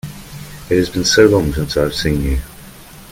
[0.71, 2.39] It has been so long since I have seen you!